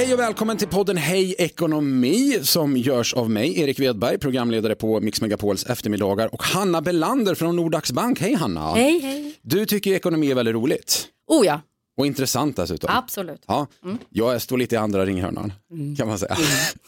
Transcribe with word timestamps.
Hej 0.00 0.12
och 0.14 0.18
välkommen 0.18 0.56
till 0.56 0.68
podden 0.68 0.96
Hej 0.96 1.34
Ekonomi 1.38 2.38
som 2.42 2.76
görs 2.76 3.14
av 3.14 3.30
mig, 3.30 3.60
Erik 3.60 3.78
Wedberg, 3.80 4.18
programledare 4.18 4.74
på 4.74 5.00
Mix 5.00 5.20
Megapols 5.20 5.66
eftermiddagar 5.66 6.34
och 6.34 6.42
Hanna 6.42 6.80
Belander 6.82 7.34
från 7.34 7.56
Nordax 7.56 7.92
Bank. 7.92 8.20
Hej 8.20 8.34
Hanna! 8.34 8.74
Hej, 8.74 8.98
hej. 9.00 9.34
Du 9.42 9.66
tycker 9.66 9.92
ekonomi 9.92 10.30
är 10.30 10.34
väldigt 10.34 10.54
roligt 10.54 11.08
Oh 11.26 11.46
ja, 11.46 11.60
och 11.96 12.06
intressant 12.06 12.56
dessutom. 12.56 12.90
absolut. 12.92 13.42
Ja, 13.46 13.66
jag 14.10 14.42
står 14.42 14.58
lite 14.58 14.74
i 14.74 14.78
andra 14.78 15.06
ringhörnan 15.06 15.52
kan 15.98 16.08
man 16.08 16.18
säga. 16.18 16.36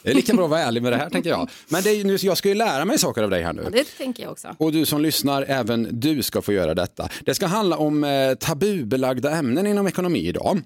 Det 0.03 0.11
är 0.11 0.15
lika 0.15 0.35
bra 0.35 0.45
att 0.45 0.51
vara 0.51 0.61
ärlig 0.61 0.83
med 0.83 0.93
det 0.93 0.97
här 0.97 1.11
tänker 1.11 1.31
jag. 1.31 1.51
Men 1.69 1.83
det 1.83 1.91
är, 1.91 2.05
nu, 2.05 2.17
jag 2.21 2.37
ska 2.37 2.49
ju 2.49 2.55
lära 2.55 2.85
mig 2.85 2.99
saker 2.99 3.23
av 3.23 3.31
dig 3.31 3.43
här 3.43 3.53
nu. 3.53 3.69
Det 3.73 3.85
tänker 3.85 4.23
jag 4.23 4.33
också. 4.33 4.57
Och 4.59 4.73
du 4.73 4.87
som 4.87 5.01
lyssnar, 5.01 5.43
även 5.49 5.89
du 6.01 6.23
ska 6.23 6.43
få 6.43 6.53
göra 6.53 6.75
detta. 6.75 7.09
Det 7.25 7.35
ska 7.35 7.47
handla 7.47 7.77
om 7.77 8.05
eh, 8.05 8.35
tabubelagda 8.35 9.31
ämnen 9.31 9.67
inom 9.67 9.87
ekonomi 9.87 10.29
idag. 10.29 10.61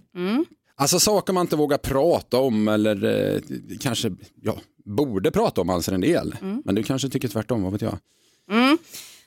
Alltså 0.78 1.00
saker 1.00 1.32
man 1.32 1.40
inte 1.40 1.56
vågar 1.56 1.78
prata 1.78 2.38
om 2.38 2.68
eller 2.68 3.04
eh, 3.34 3.40
kanske 3.80 4.12
ja, 4.42 4.56
borde 4.84 5.30
prata 5.30 5.60
om 5.60 5.70
anser 5.70 5.92
en 5.92 6.00
del. 6.00 6.34
Men 6.64 6.74
du 6.74 6.82
kanske 6.82 7.08
tycker 7.08 7.28
tvärtom, 7.28 7.62
vad 7.62 7.72
vet 7.72 7.82
jag. 7.82 7.98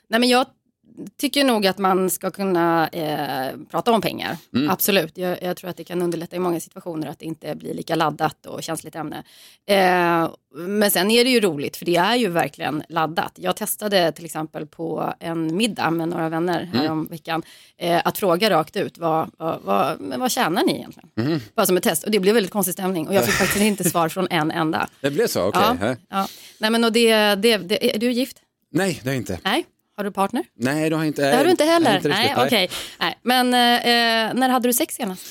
Nej, 0.08 0.20
men 0.20 0.30
jag 0.30 0.46
tycker 1.18 1.44
nog 1.44 1.68
att 1.68 1.78
man 1.78 2.10
ska 2.10 2.32
kunna 2.32 2.88
eh, 2.88 3.56
prata 3.72 3.92
om 3.92 4.02
pengar. 4.02 4.38
Absolut. 4.70 5.18
Jag, 5.18 5.44
jag 5.44 5.58
tror 5.58 5.70
att 5.70 5.78
det 5.78 5.84
kan 5.84 6.02
underlätta 6.02 6.36
i 6.36 6.40
många 6.40 6.60
situationer 6.60 7.08
att 7.08 7.20
det 7.20 7.26
inte 7.26 7.56
blir 7.56 7.74
lika 7.74 7.96
laddat 7.96 8.46
och 8.46 8.64
känsligt 8.64 8.96
ämne. 8.96 9.24
Eh, 9.66 10.30
men 10.56 10.92
sen 10.92 11.12
är 11.12 11.24
det 11.24 11.30
ju 11.30 11.40
roligt 11.40 11.78
för 11.78 11.86
det 11.86 11.96
är 11.96 12.16
ju 12.16 12.28
verkligen 12.28 12.84
laddat. 12.90 13.32
Jag 13.36 13.56
testade 13.56 14.12
till 14.12 14.26
exempel 14.26 14.68
på 14.68 15.14
en 15.20 15.58
middag 15.58 15.92
med 15.92 16.10
några 16.10 16.30
vänner 16.30 16.70
härom 16.74 17.08
veckan 17.08 17.44
eh, 17.78 18.02
att 18.06 18.18
fråga 18.18 18.50
rakt 18.50 18.76
ut 18.76 18.98
vad, 18.98 19.32
vad, 19.38 19.60
vad, 19.64 19.98
vad 20.18 20.32
tjänar 20.32 20.64
ni 20.64 20.76
egentligen? 20.76 21.42
Bara 21.56 21.66
som 21.66 21.78
ett 21.78 21.84
test 21.84 22.04
och 22.04 22.12
det 22.12 22.20
blev 22.20 22.34
väldigt 22.34 22.52
konstig 22.52 22.74
stämning 22.74 23.08
och 23.08 23.14
jag 23.14 23.26
fick 23.26 23.34
faktiskt 23.40 23.66
inte 23.66 23.90
svar 23.90 24.10
från 24.10 24.28
en 24.30 24.52
enda. 24.52 24.90
Det 25.02 25.12
blev 25.12 25.28
så, 25.28 25.48
okej. 25.48 25.62
Ja, 25.80 25.88
eh. 25.88 25.98
ja. 26.10 26.28
Nej, 26.60 26.70
men 26.70 26.84
och 26.84 26.92
det, 26.92 27.36
det, 27.36 27.58
det, 27.58 27.96
är 27.96 28.00
du 28.00 28.12
gift? 28.12 28.38
Nej, 28.72 29.02
det 29.04 29.10
är 29.10 29.16
inte. 29.16 29.40
Nej. 29.44 29.66
Har 30.00 30.04
du 30.04 30.12
partner? 30.12 30.44
Nej, 30.56 30.90
det 30.90 30.96
har 30.96 31.04
jag 31.04 31.08
inte. 31.08 31.32
Det 31.32 31.38
har 31.38 31.44
du 31.44 31.52
inte 31.52 31.64
heller? 31.64 31.96
Inte 31.96 32.10
riktigt, 32.10 32.38
nej, 32.38 32.46
okej. 32.46 32.70
Nej. 33.00 33.18
Men 33.24 33.48
eh, 33.48 34.34
när 34.40 34.50
hade 34.50 34.70
du 34.70 34.74
sex 34.74 34.96
senast? 34.96 35.26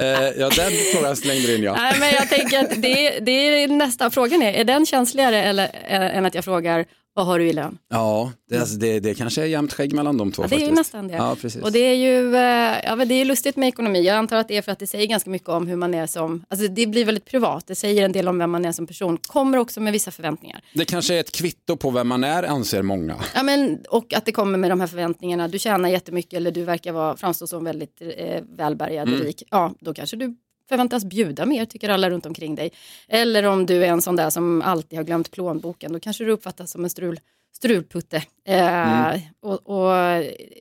Eh, 0.00 0.06
ja, 0.06 0.50
den 0.56 0.72
frågan 0.94 1.16
slängde 1.16 1.46
du 1.46 1.56
in 1.56 1.62
ja. 1.62 1.74
Nej, 1.76 1.94
men 2.00 2.10
jag 2.14 2.28
tänker 2.28 2.60
att 2.60 2.82
det, 2.82 3.18
det 3.20 3.32
är 3.32 3.68
nästa 3.68 4.10
frågan 4.10 4.42
är, 4.42 4.52
är 4.52 4.64
den 4.64 4.86
känsligare 4.86 5.42
eller, 5.42 5.64
äh, 5.64 6.16
än 6.16 6.26
att 6.26 6.34
jag 6.34 6.44
frågar 6.44 6.84
vad 7.14 7.26
har 7.26 7.38
du 7.38 7.48
i 7.48 7.52
lön? 7.52 7.78
Ja, 7.88 8.32
det, 8.48 8.58
alltså, 8.58 8.76
det, 8.76 9.00
det 9.00 9.14
kanske 9.14 9.42
är 9.42 9.46
jämnt 9.46 9.72
skägg 9.72 9.94
mellan 9.94 10.16
de 10.18 10.32
två 10.32 10.42
Ja, 10.42 10.48
det 10.48 10.54
är 10.54 10.58
faktiskt. 10.58 10.70
ju 10.72 10.74
nästan 10.74 11.08
det. 11.08 11.14
Ja, 11.14 11.36
precis. 11.40 11.62
Och 11.62 11.72
det 11.72 11.78
är 11.78 11.94
ju 11.94 12.36
eh, 12.36 12.84
ja, 12.84 12.96
men 12.96 13.08
det 13.08 13.14
är 13.14 13.24
lustigt 13.24 13.56
med 13.56 13.68
ekonomi. 13.68 14.02
Jag 14.06 14.16
antar 14.16 14.36
att 14.36 14.48
det 14.48 14.56
är 14.56 14.62
för 14.62 14.72
att 14.72 14.78
det 14.78 14.86
säger 14.86 15.06
ganska 15.06 15.30
mycket 15.30 15.48
om 15.48 15.66
hur 15.66 15.76
man 15.76 15.94
är 15.94 16.06
som, 16.06 16.44
alltså 16.48 16.68
det 16.68 16.86
blir 16.86 17.04
väldigt 17.04 17.24
privat. 17.24 17.66
Det 17.66 17.74
säger 17.74 18.04
en 18.04 18.12
del 18.12 18.28
om 18.28 18.38
vem 18.38 18.50
man 18.50 18.64
är 18.64 18.72
som 18.72 18.86
person. 18.86 19.18
Kommer 19.26 19.58
också 19.58 19.80
med 19.80 19.92
vissa 19.92 20.10
förväntningar. 20.10 20.60
Det 20.74 20.84
kanske 20.84 21.14
är 21.14 21.20
ett 21.20 21.32
kvitto 21.32 21.76
på 21.76 21.90
vem 21.90 22.08
man 22.08 22.24
är, 22.24 22.42
anser 22.42 22.82
många. 22.82 23.16
Ja, 23.34 23.42
men, 23.42 23.78
och 23.88 24.14
att 24.14 24.24
det 24.24 24.32
kommer 24.32 24.58
med 24.58 24.70
de 24.70 24.80
här 24.80 24.86
förväntningarna. 24.86 25.48
Du 25.48 25.58
tjänar 25.58 25.88
jättemycket 25.88 26.34
eller 26.34 26.50
du 26.50 26.62
verkar 26.64 26.92
vara, 26.92 27.16
framstå 27.16 27.46
som 27.46 27.64
väldigt 27.64 28.02
eh, 28.16 28.42
välbärgad 28.56 29.12
och 29.12 29.18
rik. 29.20 29.42
Ja, 29.50 29.74
då 29.80 29.94
kanske 29.94 30.16
du 30.16 30.36
förväntas 30.68 31.04
bjuda 31.04 31.46
mer, 31.46 31.64
tycker 31.64 31.88
alla 31.88 32.10
runt 32.10 32.26
omkring 32.26 32.54
dig. 32.54 32.70
Eller 33.08 33.42
om 33.42 33.66
du 33.66 33.84
är 33.84 33.88
en 33.88 34.02
sån 34.02 34.16
där 34.16 34.30
som 34.30 34.62
alltid 34.62 34.98
har 34.98 35.04
glömt 35.04 35.30
plånboken, 35.30 35.92
då 35.92 36.00
kanske 36.00 36.24
du 36.24 36.30
uppfattas 36.30 36.70
som 36.70 36.84
en 36.84 36.90
strul, 36.90 37.20
strulputte. 37.56 38.22
Eh, 38.44 39.20
och, 39.40 39.68
och 39.70 39.94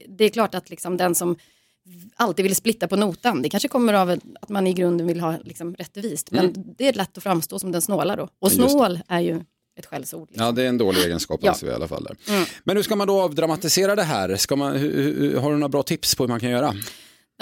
det 0.08 0.26
är 0.26 0.30
klart 0.30 0.56
att 0.56 0.70
liksom 0.70 0.98
den 0.98 1.16
som 1.16 1.36
alltid 2.16 2.44
vill 2.44 2.56
splitta 2.56 2.88
på 2.88 2.96
notan, 2.96 3.42
det 3.42 3.50
kanske 3.50 3.68
kommer 3.68 3.94
av 3.94 4.10
att 4.42 4.50
man 4.50 4.68
i 4.68 4.74
grunden 4.74 5.08
vill 5.08 5.20
ha 5.20 5.36
liksom 5.44 5.76
rättvist. 5.76 6.32
Men 6.32 6.54
det 6.78 6.88
är 6.88 6.94
lätt 6.94 7.18
att 7.18 7.24
framstå 7.24 7.60
som 7.60 7.72
den 7.72 7.82
snåla 7.82 8.16
då. 8.16 8.30
Och 8.40 8.52
snål 8.52 9.00
är 9.08 9.20
ju 9.20 9.42
ett 9.80 9.86
skällsord. 9.86 10.30
Liksom. 10.30 10.46
Ja, 10.46 10.52
det 10.52 10.64
är 10.64 10.70
en 10.70 10.78
dålig 10.78 11.02
egenskap 11.02 11.40
Ja. 11.44 11.56
vi 11.62 11.68
i 11.68 11.74
alla 11.74 11.88
fall. 11.88 12.04
Där. 12.04 12.18
Men 12.64 12.76
hur 12.76 12.84
ska 12.84 12.96
man 12.96 13.08
då 13.08 13.22
avdramatisera 13.22 13.96
det 13.96 14.04
här? 14.04 14.36
Ska 14.36 14.56
man, 14.56 14.78
hur, 14.78 15.20
hur, 15.20 15.38
har 15.38 15.52
du 15.52 15.58
några 15.58 15.70
bra 15.70 15.84
tips 15.84 16.16
på 16.16 16.24
hur 16.24 16.28
man 16.28 16.40
kan 16.40 16.50
göra? 16.50 16.74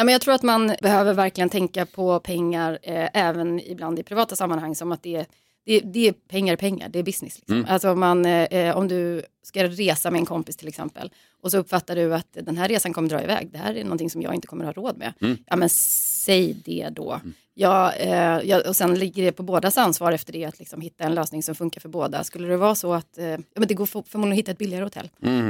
Nej, 0.01 0.05
men 0.05 0.11
jag 0.11 0.21
tror 0.21 0.33
att 0.33 0.43
man 0.43 0.75
behöver 0.81 1.13
verkligen 1.13 1.49
tänka 1.49 1.85
på 1.85 2.19
pengar 2.19 2.79
eh, 2.83 3.09
även 3.13 3.59
ibland 3.59 3.99
i 3.99 4.03
privata 4.03 4.35
sammanhang 4.35 4.75
som 4.75 4.91
att 4.91 5.03
det 5.03 5.15
är, 5.15 5.25
det, 5.65 5.79
det 5.79 6.07
är 6.07 6.11
pengar 6.11 6.55
pengar, 6.55 6.89
det 6.89 6.99
är 6.99 7.03
business. 7.03 7.39
Liksom. 7.39 7.65
Alltså 7.69 7.95
man, 7.95 8.25
eh, 8.25 8.77
om 8.77 8.87
du 8.87 9.23
ska 9.43 9.63
resa 9.63 10.11
med 10.11 10.19
en 10.19 10.25
kompis 10.25 10.57
till 10.57 10.67
exempel 10.67 11.11
och 11.41 11.51
så 11.51 11.57
uppfattar 11.57 11.95
du 11.95 12.15
att 12.15 12.27
den 12.33 12.57
här 12.57 12.67
resan 12.67 12.93
kommer 12.93 13.09
dra 13.09 13.23
iväg, 13.23 13.49
det 13.51 13.57
här 13.57 13.75
är 13.75 13.83
någonting 13.83 14.09
som 14.09 14.21
jag 14.21 14.35
inte 14.35 14.47
kommer 14.47 14.65
ha 14.65 14.71
råd 14.71 14.97
med. 14.97 15.13
Ja 15.45 15.55
men 15.55 15.69
säg 15.69 16.53
det 16.65 16.89
då. 16.91 17.21
Ja, 17.53 17.93
eh, 17.93 18.39
ja, 18.43 18.69
och 18.69 18.75
sen 18.75 18.99
ligger 18.99 19.23
det 19.23 19.31
på 19.31 19.43
bådas 19.43 19.77
ansvar 19.77 20.11
efter 20.11 20.33
det 20.33 20.45
att 20.45 20.59
liksom 20.59 20.81
hitta 20.81 21.03
en 21.03 21.15
lösning 21.15 21.43
som 21.43 21.55
funkar 21.55 21.81
för 21.81 21.89
båda. 21.89 22.23
Skulle 22.23 22.47
det 22.47 22.57
vara 22.57 22.75
så 22.75 22.93
att 22.93 23.17
eh, 23.17 23.25
ja, 23.25 23.37
men 23.55 23.67
det 23.67 23.73
går 23.73 23.85
för, 23.85 24.03
förmodligen 24.07 24.33
att 24.33 24.39
hitta 24.39 24.51
ett 24.51 24.57
billigare 24.57 24.83
hotell. 24.83 25.09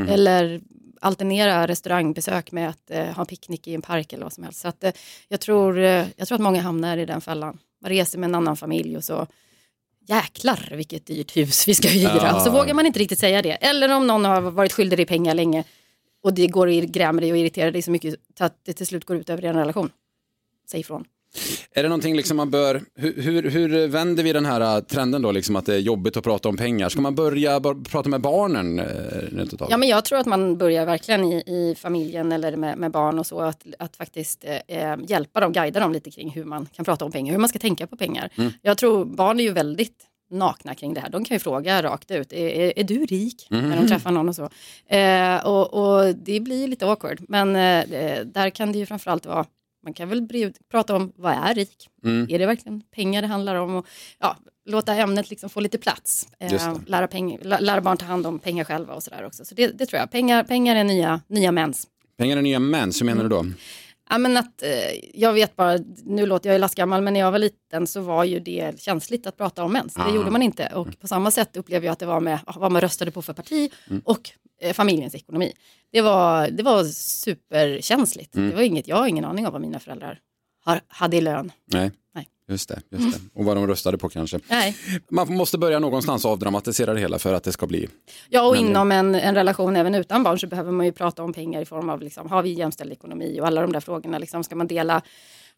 Eller 0.09 0.61
alternera 1.01 1.67
restaurangbesök 1.67 2.51
med 2.51 2.69
att 2.69 2.91
eh, 2.91 3.05
ha 3.05 3.25
picknick 3.25 3.67
i 3.67 3.75
en 3.75 3.81
park 3.81 4.13
eller 4.13 4.23
vad 4.23 4.33
som 4.33 4.43
helst. 4.43 4.59
Så 4.59 4.67
att, 4.67 4.83
eh, 4.83 4.91
jag, 5.27 5.39
tror, 5.39 5.77
eh, 5.77 6.07
jag 6.15 6.27
tror 6.27 6.35
att 6.35 6.41
många 6.41 6.61
hamnar 6.61 6.97
i 6.97 7.05
den 7.05 7.21
fällan. 7.21 7.59
Man 7.81 7.89
reser 7.89 8.19
med 8.19 8.27
en 8.27 8.35
annan 8.35 8.57
familj 8.57 8.97
och 8.97 9.03
så 9.03 9.27
jäklar 10.07 10.69
vilket 10.71 11.05
dyrt 11.05 11.37
hus 11.37 11.67
vi 11.67 11.75
ska 11.75 11.87
hyra. 11.87 12.11
Ja. 12.23 12.39
Så 12.39 12.51
vågar 12.51 12.73
man 12.73 12.85
inte 12.85 12.99
riktigt 12.99 13.19
säga 13.19 13.41
det. 13.41 13.51
Eller 13.51 13.95
om 13.95 14.07
någon 14.07 14.25
har 14.25 14.41
varit 14.41 14.73
skyldig 14.73 14.99
dig 14.99 15.05
pengar 15.05 15.33
länge 15.33 15.63
och 16.23 16.33
det 16.33 16.47
går 16.47 16.67
och 16.67 16.73
grämer 16.73 17.21
dig 17.21 17.31
och 17.31 17.37
irriterar 17.37 17.71
dig 17.71 17.81
så 17.81 17.91
mycket 17.91 18.15
så 18.37 18.43
att 18.43 18.65
det 18.65 18.73
till 18.73 18.87
slut 18.87 19.05
går 19.05 19.17
ut 19.17 19.29
över 19.29 19.45
er 19.45 19.53
relation. 19.53 19.89
Säg 20.71 20.79
ifrån. 20.79 21.05
Är 21.71 21.83
det 21.83 21.89
någonting 21.89 22.15
liksom 22.15 22.37
man 22.37 22.51
bör, 22.51 22.81
hur, 22.95 23.21
hur, 23.21 23.49
hur 23.49 23.87
vänder 23.87 24.23
vi 24.23 24.33
den 24.33 24.45
här 24.45 24.77
äh, 24.77 24.83
trenden 24.83 25.21
då, 25.21 25.31
liksom 25.31 25.55
att 25.55 25.65
det 25.65 25.75
är 25.75 25.79
jobbigt 25.79 26.17
att 26.17 26.23
prata 26.23 26.49
om 26.49 26.57
pengar? 26.57 26.89
Ska 26.89 27.01
man 27.01 27.15
börja 27.15 27.59
prata 27.89 28.09
med 28.09 28.21
barnen? 28.21 28.79
eh? 28.79 28.85
Ja, 29.69 29.77
men 29.77 29.89
jag 29.89 30.05
tror 30.05 30.19
att 30.19 30.25
man 30.25 30.57
börjar 30.57 30.85
verkligen 30.85 31.23
i, 31.23 31.35
i 31.47 31.75
familjen 31.77 32.31
eller 32.31 32.55
med, 32.55 32.77
med 32.77 32.91
barn 32.91 33.19
och 33.19 33.25
så 33.27 33.39
att, 33.39 33.65
att 33.79 33.95
faktiskt 33.95 34.45
eh, 34.67 34.95
hjälpa 35.07 35.39
dem, 35.39 35.51
guida 35.53 35.79
dem 35.79 35.93
lite 35.93 36.11
kring 36.11 36.29
hur 36.29 36.45
man 36.45 36.65
kan 36.65 36.85
prata 36.85 37.05
om 37.05 37.11
pengar, 37.11 37.31
hur 37.31 37.39
man 37.39 37.49
ska 37.49 37.59
tänka 37.59 37.87
på 37.87 37.97
pengar. 37.97 38.29
Jag 38.61 38.77
tror 38.77 39.05
barn 39.05 39.39
är 39.39 39.43
ju 39.43 39.51
väldigt 39.51 40.07
nakna 40.31 40.75
kring 40.75 40.93
det 40.93 40.99
här. 41.01 41.09
De 41.09 41.25
kan 41.25 41.35
ju 41.35 41.39
fråga 41.39 41.83
rakt 41.83 42.11
ut, 42.11 42.33
är, 42.33 42.47
är, 42.49 42.73
är 42.79 42.83
du 42.83 43.05
rik? 43.05 43.47
När 43.49 43.75
de 43.75 43.87
träffar 43.87 44.11
någon 44.11 44.29
och 44.29 44.35
så. 44.35 44.49
Eh, 44.95 45.45
och, 45.45 45.73
och 45.73 46.15
det 46.15 46.39
blir 46.39 46.67
lite 46.67 46.85
awkward, 46.85 47.19
men 47.27 47.55
eh, 47.55 48.25
där 48.25 48.49
kan 48.49 48.71
det 48.71 48.79
ju 48.79 48.85
framförallt 48.85 49.25
vara 49.25 49.45
man 49.83 49.93
kan 49.93 50.09
väl 50.09 50.21
bry- 50.21 50.53
prata 50.71 50.95
om 50.95 51.11
vad 51.15 51.33
är 51.33 51.53
rik? 51.55 51.89
Är 52.29 52.39
det 52.39 52.45
verkligen 52.45 52.81
pengar 52.95 53.21
det 53.21 53.27
handlar 53.27 53.55
om? 53.55 53.75
Och, 53.75 53.87
ja, 54.19 54.37
låta 54.65 54.95
ämnet 54.95 55.29
liksom 55.29 55.49
få 55.49 55.59
lite 55.59 55.77
plats. 55.77 56.27
Eh, 56.39 56.51
lära, 56.87 57.07
peng, 57.07 57.37
lä- 57.41 57.59
lära 57.59 57.81
barn 57.81 57.97
ta 57.97 58.05
hand 58.05 58.27
om 58.27 58.39
pengar 58.39 58.63
själva 58.63 58.93
och 58.93 59.03
sådär 59.03 59.25
också. 59.25 59.45
Så 59.45 59.55
det, 59.55 59.67
det 59.67 59.85
tror 59.85 59.99
jag. 59.99 60.11
Pengar, 60.11 60.43
pengar 60.43 60.75
är 60.75 60.83
nya, 60.83 61.21
nya 61.27 61.51
mäns. 61.51 61.87
Pengar 62.17 62.37
är 62.37 62.41
nya 62.41 62.59
män, 62.59 62.93
så 62.93 63.05
menar 63.05 63.23
du 63.23 63.29
då? 63.29 63.45
Ja, 64.11 64.17
men 64.17 64.37
att, 64.37 64.63
eh, 64.63 64.69
jag 65.13 65.33
vet 65.33 65.55
bara, 65.55 65.79
nu 66.03 66.25
låter 66.25 66.49
jag 66.49 66.55
ju 66.55 66.59
lastgammal, 66.59 67.01
men 67.01 67.13
när 67.13 67.19
jag 67.19 67.31
var 67.31 67.39
liten 67.39 67.87
så 67.87 68.01
var 68.01 68.23
ju 68.23 68.39
det 68.39 68.79
känsligt 68.81 69.27
att 69.27 69.37
prata 69.37 69.63
om 69.63 69.73
mens. 69.73 69.93
Det 69.93 70.01
Ah. 70.01 70.15
gjorde 70.15 70.31
man 70.31 70.41
inte. 70.41 70.67
Och 70.75 70.99
på 70.99 71.07
samma 71.07 71.31
sätt 71.31 71.57
upplever 71.57 71.85
jag 71.85 71.93
att 71.93 71.99
det 71.99 72.05
var 72.05 72.19
med 72.19 72.39
ah, 72.45 72.53
vad 72.59 72.71
man 72.71 72.81
röstade 72.81 73.11
på 73.11 73.21
för 73.21 73.33
parti 73.33 73.71
Mm. 73.89 74.01
och 74.05 74.29
eh, 74.61 74.73
familjens 74.73 75.15
ekonomi. 75.15 75.53
Det 75.91 76.01
var, 76.01 76.47
det 76.47 76.63
var 76.63 76.83
superkänsligt. 76.83 78.35
Mm. 78.35 78.49
Det 78.49 78.55
var 78.55 78.61
inget, 78.63 78.87
jag 78.87 78.95
har 78.95 79.07
ingen 79.07 79.25
aning 79.25 79.45
om 79.47 79.51
vad 79.53 79.61
mina 79.61 79.79
föräldrar 79.79 80.19
har, 80.65 80.81
hade 80.87 81.17
i 81.17 81.21
lön. 81.21 81.51
Nej. 81.65 81.91
Nej. 82.15 82.27
Just 82.51 82.69
det, 82.69 82.81
just 82.89 83.13
det. 83.13 83.39
Och 83.39 83.45
vad 83.45 83.57
de 83.57 83.67
röstade 83.67 83.97
på 83.97 84.09
kanske. 84.09 84.39
Nej. 84.47 84.77
Man 85.09 85.33
måste 85.33 85.57
börja 85.57 85.79
någonstans 85.79 86.25
och 86.25 86.31
avdramatisera 86.31 86.93
det 86.93 86.99
hela 86.99 87.19
för 87.19 87.33
att 87.33 87.43
det 87.43 87.51
ska 87.51 87.67
bli... 87.67 87.87
Ja, 88.29 88.47
och 88.47 88.57
inom 88.57 88.91
en, 88.91 89.15
en 89.15 89.35
relation 89.35 89.75
även 89.75 89.95
utan 89.95 90.23
barn 90.23 90.39
så 90.39 90.47
behöver 90.47 90.71
man 90.71 90.85
ju 90.85 90.91
prata 90.91 91.23
om 91.23 91.33
pengar 91.33 91.61
i 91.61 91.65
form 91.65 91.89
av, 91.89 92.01
liksom, 92.01 92.29
har 92.29 92.43
vi 92.43 92.49
jämställd 92.49 92.91
ekonomi 92.91 93.39
och 93.41 93.47
alla 93.47 93.61
de 93.61 93.71
där 93.71 93.79
frågorna. 93.79 94.17
Liksom, 94.17 94.43
ska 94.43 94.55
man 94.55 94.67
dela, 94.67 95.01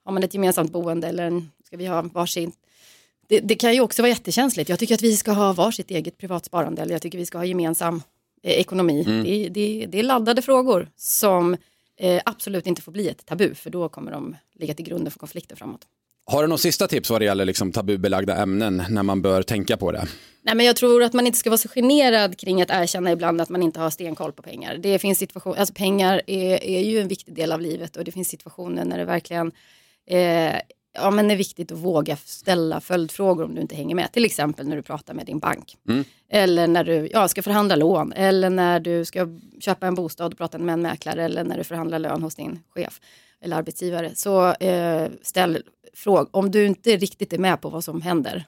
har 0.05 0.11
man 0.11 0.23
ett 0.23 0.33
gemensamt 0.33 0.71
boende 0.71 1.07
eller 1.07 1.23
en, 1.23 1.51
ska 1.65 1.77
vi 1.77 1.85
ha 1.85 2.01
varsin? 2.01 2.51
Det, 3.27 3.39
det 3.39 3.55
kan 3.55 3.73
ju 3.73 3.81
också 3.81 4.01
vara 4.01 4.09
jättekänsligt. 4.09 4.69
Jag 4.69 4.79
tycker 4.79 4.95
att 4.95 5.01
vi 5.01 5.17
ska 5.17 5.31
ha 5.31 5.53
varsitt 5.53 5.91
eget 5.91 6.17
privatsparande 6.17 6.81
eller 6.81 6.91
jag 6.91 7.01
tycker 7.01 7.17
vi 7.17 7.25
ska 7.25 7.37
ha 7.37 7.45
gemensam 7.45 8.01
eh, 8.43 8.51
ekonomi. 8.51 9.03
Det, 9.03 9.49
det, 9.49 9.85
det 9.85 9.99
är 9.99 10.03
laddade 10.03 10.41
frågor 10.41 10.89
som 10.95 11.57
eh, 11.97 12.21
absolut 12.25 12.67
inte 12.67 12.81
får 12.81 12.91
bli 12.91 13.09
ett 13.09 13.25
tabu 13.25 13.55
för 13.55 13.69
då 13.69 13.89
kommer 13.89 14.11
de 14.11 14.35
ligga 14.59 14.73
till 14.73 14.85
grunden 14.85 15.11
för 15.11 15.19
konflikter 15.19 15.55
framåt. 15.55 15.81
Har 16.25 16.41
du 16.41 16.47
något 16.47 16.61
sista 16.61 16.87
tips 16.87 17.09
vad 17.09 17.21
det 17.21 17.25
gäller 17.25 17.45
liksom 17.45 17.71
tabubelagda 17.71 18.35
ämnen 18.37 18.83
när 18.89 19.03
man 19.03 19.21
bör 19.21 19.43
tänka 19.43 19.77
på 19.77 19.91
det? 19.91 20.07
Nej, 20.45 20.55
men 20.55 20.65
jag 20.65 20.75
tror 20.75 21.03
att 21.03 21.13
man 21.13 21.27
inte 21.27 21.39
ska 21.39 21.49
vara 21.49 21.57
så 21.57 21.69
generad 21.69 22.37
kring 22.37 22.61
att 22.61 22.69
erkänna 22.69 23.11
ibland 23.11 23.41
att 23.41 23.49
man 23.49 23.63
inte 23.63 23.79
har 23.79 23.89
stenkoll 23.89 24.31
på 24.31 24.41
pengar. 24.41 24.77
Det 24.77 24.99
finns 24.99 25.19
situationer, 25.19 25.57
alltså 25.57 25.73
pengar 25.73 26.21
är, 26.27 26.63
är 26.63 26.81
ju 26.81 26.99
en 26.99 27.07
viktig 27.07 27.35
del 27.35 27.51
av 27.51 27.61
livet 27.61 27.97
och 27.97 28.03
det 28.03 28.11
finns 28.11 28.27
situationer 28.29 28.85
när 28.85 28.97
det 28.97 29.05
verkligen 29.05 29.51
eh, 30.07 30.55
ja, 30.93 31.11
men 31.11 31.31
är 31.31 31.35
viktigt 31.35 31.71
att 31.71 31.77
våga 31.77 32.15
ställa 32.15 32.81
följdfrågor 32.81 33.43
om 33.43 33.55
du 33.55 33.61
inte 33.61 33.75
hänger 33.75 33.95
med. 33.95 34.11
Till 34.11 34.25
exempel 34.25 34.67
när 34.67 34.75
du 34.75 34.81
pratar 34.81 35.13
med 35.13 35.25
din 35.25 35.39
bank. 35.39 35.77
Mm. 35.89 36.03
Eller 36.29 36.67
när 36.67 36.83
du 36.83 37.09
ja, 37.11 37.27
ska 37.27 37.41
förhandla 37.41 37.75
lån. 37.75 38.13
Eller 38.13 38.49
när 38.49 38.79
du 38.79 39.05
ska 39.05 39.27
köpa 39.59 39.87
en 39.87 39.95
bostad 39.95 40.31
och 40.31 40.37
prata 40.37 40.57
med 40.57 40.73
en 40.73 40.81
mäklare. 40.81 41.23
Eller 41.23 41.43
när 41.43 41.57
du 41.57 41.63
förhandlar 41.63 41.99
lön 41.99 42.23
hos 42.23 42.35
din 42.35 42.59
chef 42.69 43.01
eller 43.41 43.57
arbetsgivare. 43.57 44.15
Så 44.15 44.53
eh, 44.53 45.09
ställ 45.21 45.63
frågor. 45.93 46.29
Om 46.31 46.51
du 46.51 46.65
inte 46.65 46.97
riktigt 46.97 47.33
är 47.33 47.37
med 47.37 47.61
på 47.61 47.69
vad 47.69 47.83
som 47.83 48.01
händer 48.01 48.45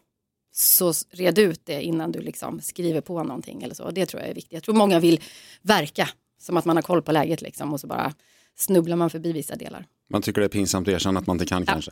så 0.56 0.94
red 1.12 1.40
ut 1.40 1.62
det 1.66 1.82
innan 1.82 2.12
du 2.12 2.20
liksom 2.20 2.62
skriver 2.62 3.02
på 3.02 3.24
någonting 3.24 3.64
eller 3.64 3.76
så. 3.76 3.92
Det 3.92 4.06
tror 4.06 4.22
jag 4.22 4.30
är 4.30 4.36
viktigt. 4.36 4.54
Jag 4.54 4.64
tror 4.64 4.76
många 4.76 5.00
vill 5.00 5.22
verka 5.62 6.10
som 6.42 6.58
att 6.58 6.66
man 6.66 6.78
har 6.78 6.84
koll 6.84 7.02
på 7.02 7.12
läget 7.12 7.42
liksom 7.42 7.74
och 7.74 7.80
så 7.80 7.88
bara 7.88 8.14
snubblar 8.58 8.96
man 8.96 9.10
förbi 9.10 9.32
vissa 9.32 9.56
delar. 9.56 9.86
Man 10.10 10.22
tycker 10.22 10.42
det 10.42 10.48
är 10.48 10.50
pinsamt 10.50 10.88
att 10.88 10.94
erkänna 10.94 11.20
att 11.20 11.28
man 11.28 11.36
inte 11.36 11.46
kan 11.46 11.64
ja. 11.68 11.74
kanske. 11.74 11.92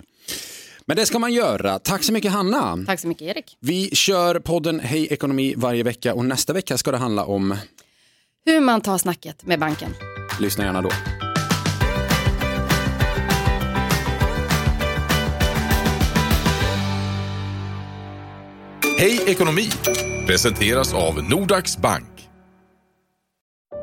Men 0.86 0.98
det 0.98 1.06
ska 1.06 1.19
man 1.19 1.33
göra. 1.33 1.80
Tack 1.80 2.04
så 2.04 2.13
mycket 2.13 2.31
Hanna. 2.31 2.83
Tack 2.86 3.00
så 3.00 3.07
mycket 3.07 3.27
Erik. 3.27 3.57
Vi 3.60 3.89
kör 3.95 4.39
podden 4.39 4.80
Hej 4.80 5.07
Ekonomi 5.13 5.54
varje 5.57 5.83
vecka 5.83 6.13
och 6.13 6.25
nästa 6.25 6.54
vecka 6.54 6.77
ska 6.77 6.92
det 6.92 6.98
handla 6.98 7.25
om 7.25 7.57
hur 8.45 8.60
man 8.60 8.81
tar 8.81 8.98
snacket 8.98 9.45
med 9.45 9.60
banken. 9.60 9.94
Lyssna 10.39 10.63
gärna 10.63 10.81
då. 10.81 10.89
Hej 18.98 19.24
ekonomi 19.27 19.69
presenteras 20.27 20.94
av 20.94 21.24
Nordax 21.24 21.77
Bank. 21.77 22.12